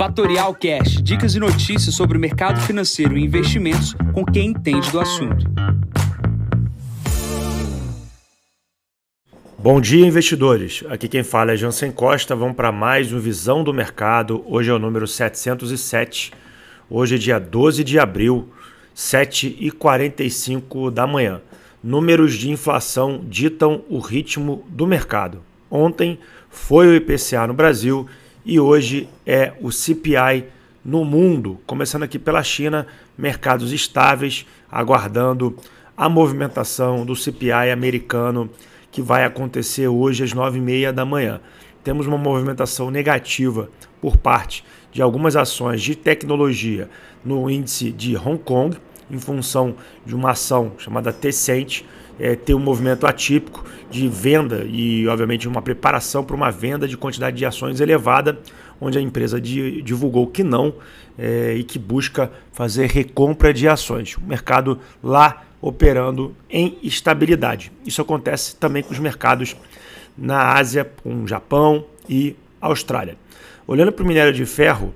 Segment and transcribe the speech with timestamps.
[0.00, 4.98] Fatorial Cash, dicas e notícias sobre o mercado financeiro e investimentos com quem entende do
[4.98, 5.44] assunto.
[9.58, 10.82] Bom dia, investidores.
[10.88, 12.34] Aqui quem fala é Jansen Costa.
[12.34, 14.42] Vamos para mais um Visão do Mercado.
[14.46, 16.32] Hoje é o número 707.
[16.88, 18.48] Hoje é dia 12 de abril,
[18.96, 21.42] 7h45 da manhã.
[21.84, 25.42] Números de inflação ditam o ritmo do mercado.
[25.70, 28.08] Ontem foi o IPCA no Brasil
[28.44, 30.46] e hoje é o CPI
[30.84, 31.58] no mundo.
[31.66, 32.86] Começando aqui pela China,
[33.16, 35.56] mercados estáveis, aguardando
[35.96, 38.48] a movimentação do CPI americano
[38.90, 41.40] que vai acontecer hoje às 9h30 da manhã.
[41.84, 46.88] Temos uma movimentação negativa por parte de algumas ações de tecnologia
[47.24, 48.76] no índice de Hong Kong,
[49.10, 49.74] em função
[50.04, 51.84] de uma ação chamada Tecente,
[52.18, 56.96] é, ter um movimento atípico de venda e, obviamente, uma preparação para uma venda de
[56.96, 58.38] quantidade de ações elevada,
[58.80, 60.74] onde a empresa divulgou que não
[61.18, 64.16] é, e que busca fazer recompra de ações.
[64.16, 67.70] O mercado lá operando em estabilidade.
[67.84, 69.56] Isso acontece também com os mercados
[70.16, 73.16] na Ásia, com Japão e Austrália.
[73.66, 74.94] Olhando para o minério de ferro,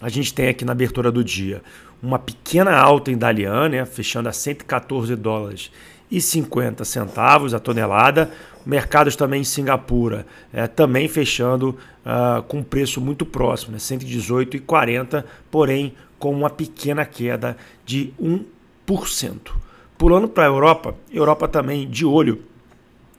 [0.00, 1.62] a gente tem aqui na abertura do dia
[2.02, 5.70] uma pequena alta em Dalian, né, fechando a 114 dólares
[6.10, 8.30] e 50 centavos a tonelada.
[8.64, 11.70] Mercados também em Singapura, é, também fechando
[12.04, 19.52] uh, com preço muito próximo, né, 118,40, porém com uma pequena queda de 1%.
[19.96, 22.42] Pulando para a Europa, Europa também de olho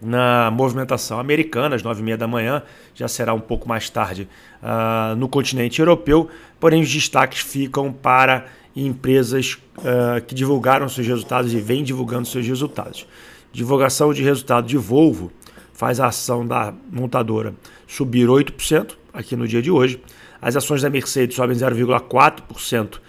[0.02, 2.64] na movimentação americana, às 9h30 da manhã,
[2.95, 4.28] já será um pouco mais tarde
[4.64, 11.53] uh, no continente europeu, porém os destaques ficam para empresas uh, que divulgaram seus resultados
[11.53, 13.05] e vêm divulgando seus resultados.
[13.52, 15.31] Divulgação de resultado de Volvo
[15.73, 17.53] faz a ação da montadora
[17.88, 20.02] subir 8% aqui no dia de hoje.
[20.42, 23.00] As ações da Mercedes sobem 0,4%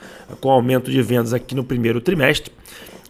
[0.40, 2.52] com aumento de vendas aqui no primeiro trimestre.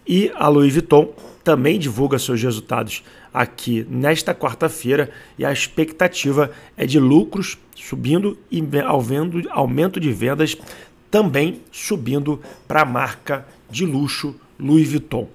[0.07, 1.13] E a Louis Vuitton
[1.43, 3.03] também divulga seus resultados
[3.33, 8.63] aqui nesta quarta-feira e a expectativa é de lucros subindo e
[9.49, 10.57] aumento de vendas
[11.09, 15.27] também subindo para a marca de luxo Louis Vuitton.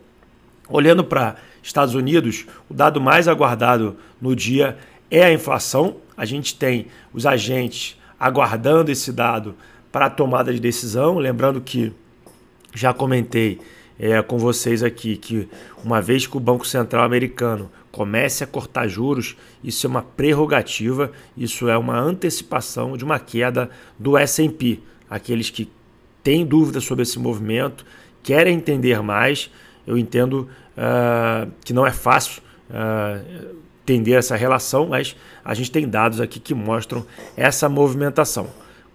[0.69, 4.79] Olhando para Estados Unidos, o dado mais aguardado no dia
[5.11, 5.97] é a inflação.
[6.17, 9.55] A gente tem os agentes aguardando esse dado
[9.93, 11.19] para a tomada de decisão.
[11.19, 11.93] Lembrando que
[12.75, 13.61] já comentei
[13.99, 15.49] é, com vocês aqui que
[15.85, 21.11] uma vez que o Banco Central americano comece a cortar juros, isso é uma prerrogativa,
[21.37, 25.71] isso é uma antecipação de uma queda do S&P aqueles que
[26.23, 27.85] têm dúvidas sobre esse movimento,
[28.23, 29.51] querem entender mais.
[29.87, 35.89] Eu entendo uh, que não é fácil uh, entender essa relação, mas a gente tem
[35.89, 37.07] dados aqui que mostram
[37.37, 38.49] essa movimentação.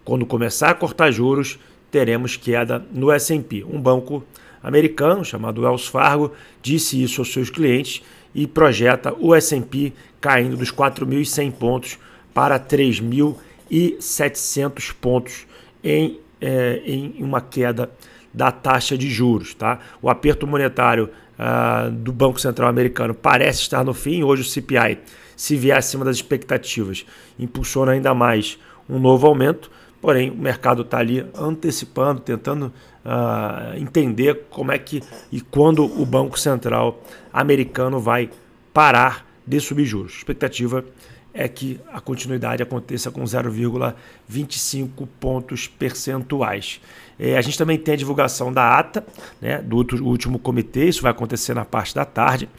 [0.03, 1.57] Quando começar a cortar juros,
[1.89, 3.63] teremos queda no S&P.
[3.63, 4.23] Um banco
[4.63, 10.71] americano chamado Wells Fargo disse isso aos seus clientes e projeta o S&P caindo dos
[10.71, 11.99] 4.100 pontos
[12.33, 15.45] para 3.700 pontos
[15.83, 17.91] em, é, em uma queda
[18.33, 19.53] da taxa de juros.
[19.53, 19.79] Tá?
[20.01, 24.23] O aperto monetário ah, do Banco Central americano parece estar no fim.
[24.23, 24.99] Hoje o CPI,
[25.35, 27.05] se vier acima das expectativas,
[27.37, 28.57] impulsiona ainda mais
[28.89, 29.71] um novo aumento.
[30.01, 32.73] Porém, o mercado está ali antecipando, tentando
[33.05, 37.01] uh, entender como é que e quando o Banco Central
[37.31, 38.29] americano vai
[38.73, 40.13] parar de subir juros.
[40.13, 40.83] A expectativa
[41.33, 46.81] é que a continuidade aconteça com 0,25 pontos percentuais.
[47.17, 49.05] É, a gente também tem a divulgação da ata
[49.39, 52.49] né, do último comitê, isso vai acontecer na parte da tarde,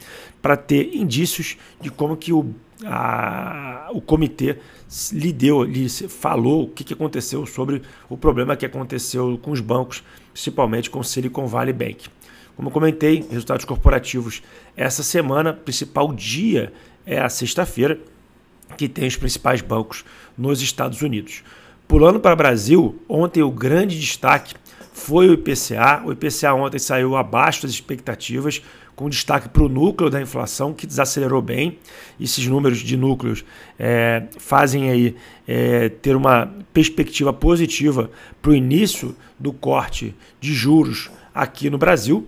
[0.41, 2.55] para ter indícios de como que o,
[2.87, 4.57] a, o comitê
[5.13, 9.61] lhe deu, lhe falou o que, que aconteceu sobre o problema que aconteceu com os
[9.61, 12.09] bancos, principalmente com o Silicon Valley Bank.
[12.57, 14.43] Como eu comentei, resultados corporativos
[14.77, 16.73] essa semana, principal dia
[17.07, 17.99] é a sexta-feira,
[18.77, 20.05] que tem os principais bancos
[20.37, 21.43] nos Estados Unidos.
[21.93, 24.55] Pulando para o Brasil, ontem o grande destaque
[24.95, 26.03] foi o IPCA.
[26.07, 28.63] O IPCA ontem saiu abaixo das expectativas,
[28.97, 31.79] com destaque para o núcleo da inflação, que desacelerou bem.
[32.19, 33.45] Esses números de núcleos
[33.79, 35.15] é, fazem aí
[35.47, 42.27] é, ter uma perspectiva positiva para o início do corte de juros aqui no Brasil.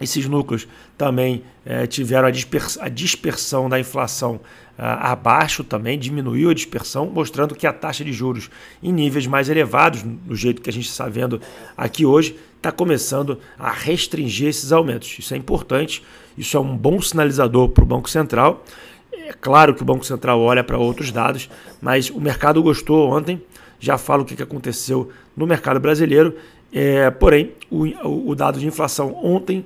[0.00, 0.66] Esses núcleos
[0.96, 4.40] também é, tiveram a, dispers a, dispersão da inflação
[4.78, 8.50] ah, abaixo também, diminuiu a dispersão, mostrando que a taxa de juros
[8.82, 11.40] em níveis mais elevados, do jeito que a gente está vendo
[11.76, 15.18] aqui hoje, está começando a restringir esses aumentos.
[15.18, 16.02] Isso é importante,
[16.36, 18.64] isso é um bom sinalizador para o Banco Central.
[19.12, 21.50] É claro que o Banco Central olha para outros dados,
[21.80, 23.42] mas o mercado gostou ontem
[23.80, 26.36] já falo o que aconteceu no mercado brasileiro.
[26.72, 29.64] É, porém, o, o dado de inflação ontem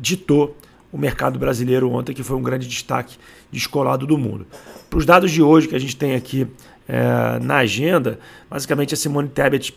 [0.00, 0.56] ditou
[0.92, 3.16] o mercado brasileiro ontem, que foi um grande destaque
[3.50, 4.46] descolado do mundo.
[4.88, 6.46] Para os dados de hoje que a gente tem aqui
[6.88, 8.18] é, na agenda,
[8.48, 9.76] basicamente a Simone Tebet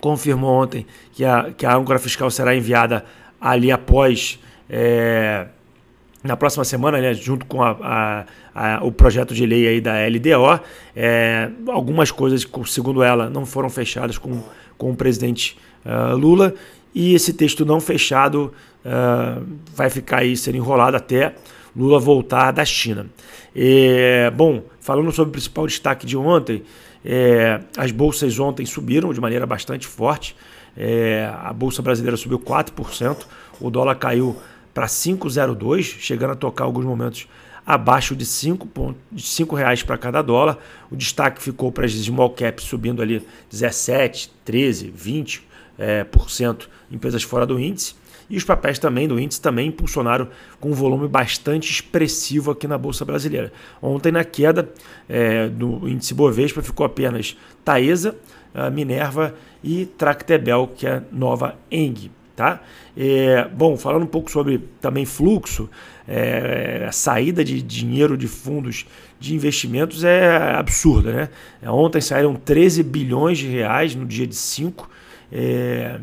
[0.00, 3.04] confirmou ontem que a, que a âncora fiscal será enviada
[3.40, 4.38] ali após.
[4.68, 5.46] É,
[6.22, 9.94] na próxima semana, né, junto com a, a, a, o projeto de lei aí da
[10.06, 10.60] LDO,
[10.94, 14.42] é, algumas coisas, segundo ela, não foram fechadas com,
[14.76, 16.52] com o presidente uh, Lula
[16.96, 21.34] e esse texto não fechado uh, vai ficar aí sendo enrolado até
[21.76, 23.04] Lula voltar da China.
[23.54, 26.62] É, bom, falando sobre o principal destaque de ontem,
[27.04, 30.34] é, as bolsas ontem subiram de maneira bastante forte.
[30.74, 33.26] É, a bolsa brasileira subiu 4%,
[33.60, 34.34] o dólar caiu
[34.72, 37.28] para 5,02, chegando a tocar alguns momentos
[37.66, 40.56] abaixo de 5, de 5 reais para cada dólar.
[40.90, 45.46] O destaque ficou para as small caps subindo ali 17, 13, 20
[45.78, 47.94] é, por cento empresas fora do índice.
[48.28, 50.28] E os papéis também do índice também impulsionaram
[50.58, 53.52] com um volume bastante expressivo aqui na Bolsa Brasileira.
[53.80, 54.68] Ontem, na queda
[55.08, 58.16] é, do índice Bovespa, ficou apenas Taesa,
[58.72, 62.10] Minerva e Tractebel, que é nova Eng.
[62.34, 62.60] Tá?
[62.94, 65.70] É, bom, falando um pouco sobre também fluxo,
[66.06, 68.86] é, a saída de dinheiro de fundos
[69.18, 71.12] de investimentos é absurda.
[71.12, 71.28] Né?
[71.62, 74.88] É, ontem saíram 13 bilhões de reais no dia de 5
[75.32, 76.00] é,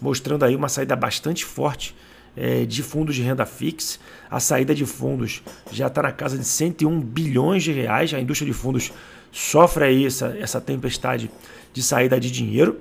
[0.00, 1.94] mostrando aí uma saída bastante forte
[2.36, 3.98] é, de fundos de renda fixa.
[4.30, 8.14] A saída de fundos já está na casa de 101 bilhões de reais.
[8.14, 8.92] A indústria de fundos
[9.32, 11.30] sofre aí essa, essa tempestade
[11.72, 12.78] de saída de dinheiro.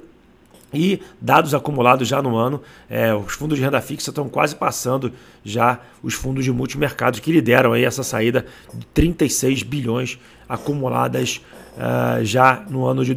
[0.72, 5.12] E dados acumulados já no ano, é, os fundos de renda fixa estão quase passando
[5.44, 11.42] já os fundos de multimercado que lideram aí essa saída de 36 bilhões acumuladas
[11.76, 13.16] uh, já no ano de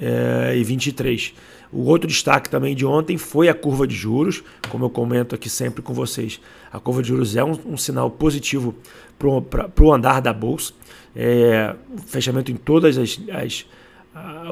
[0.00, 1.34] 2023.
[1.72, 5.48] O outro destaque também de ontem foi a curva de juros, como eu comento aqui
[5.48, 6.40] sempre com vocês.
[6.72, 8.74] A curva de juros é um, um sinal positivo
[9.18, 10.72] para o andar da bolsa.
[11.14, 11.74] É,
[12.06, 13.66] fechamento em todas as, as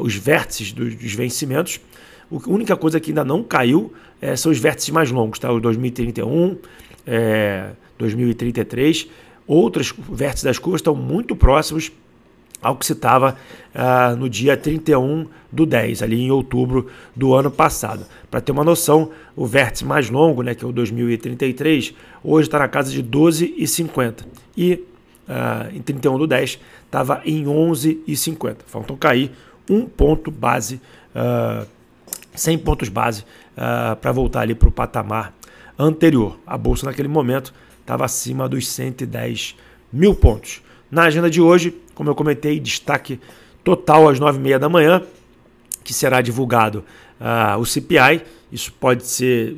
[0.01, 1.81] os vértices dos, dos vencimentos.
[2.31, 5.51] A única coisa que ainda não caiu é, são os vértices mais longos, tá?
[5.51, 6.57] O 2031,
[7.07, 9.09] é, 2033.
[9.47, 11.91] Outros vértices das curvas estão muito próximos
[12.63, 13.37] ao que se estava
[13.75, 18.05] uh, no dia 31 do 10, ali em outubro do ano passado.
[18.31, 22.59] Para ter uma noção, o vértice mais longo, né, que é o 2033, hoje está
[22.59, 24.25] na casa de 12,50.
[24.57, 24.85] E
[25.29, 28.57] uh, em 31 do 10 estava em 11,50.
[28.67, 29.31] Faltou cair
[29.71, 30.77] um ponto base,
[31.15, 31.67] uh, ah,
[32.35, 33.23] 100 pontos base
[33.57, 35.35] uh, para voltar ali para o patamar
[35.79, 36.39] anterior.
[36.47, 39.57] A bolsa naquele momento estava acima dos 110
[39.93, 40.63] mil pontos.
[40.91, 43.21] Na agenda de hoje, como eu comentei, destaque
[43.63, 45.03] total às 9h30 da manhã,
[45.85, 46.85] que será divulgado
[47.21, 48.23] uh, o CPI.
[48.51, 49.55] Isso pode ser,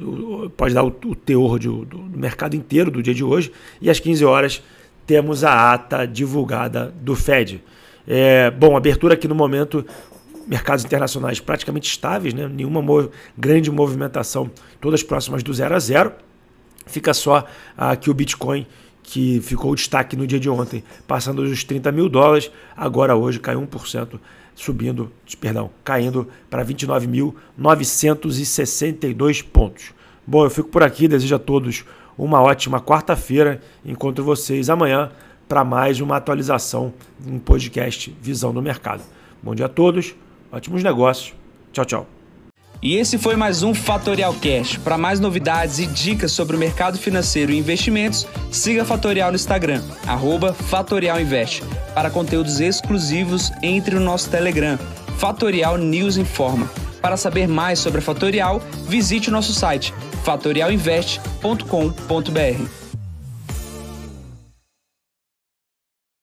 [0.56, 3.53] pode dar o, o teor de, do, do, mercado inteiro do dia de hoje.
[3.81, 4.62] E às 15 horas
[5.06, 7.62] temos a ata divulgada do Fed.
[8.06, 9.85] É, bom, abertura aqui no momento,
[10.47, 12.49] mercados internacionais praticamente estáveis, né?
[12.49, 14.50] nenhuma mov grande movimentação,
[14.81, 16.12] todas próximas do zero a zero.
[16.87, 17.47] Fica só
[17.77, 18.67] aqui o Bitcoin
[19.10, 23.60] que ficou destaque no dia de ontem, passando dos 30 mil dólares, agora hoje caiu
[23.60, 24.20] 1%,
[24.54, 25.10] subindo,
[25.40, 29.93] perdão, caindo para 29.962 pontos.
[30.24, 31.84] Bom, eu fico por aqui, desejo a todos
[32.17, 33.60] uma ótima quarta-feira.
[33.84, 35.10] Encontro vocês amanhã
[35.48, 36.94] para mais uma atualização,
[37.26, 39.02] um podcast Visão do Mercado.
[39.43, 40.14] Bom dia a todos,
[40.52, 41.34] ótimos negócios.
[41.72, 42.19] Tchau, tchau.
[42.82, 44.79] E esse foi mais um Fatorial Cash.
[44.79, 49.82] Para mais novidades e dicas sobre o mercado financeiro e investimentos, siga Fatorial no Instagram,
[50.55, 51.63] @fatorialinvest.
[51.94, 54.79] Para conteúdos exclusivos, entre no nosso Telegram,
[55.19, 56.70] Fatorial News Informa.
[57.03, 59.93] Para saber mais sobre a Fatorial, visite o nosso site
[60.25, 62.90] fatorialinvest.com.br.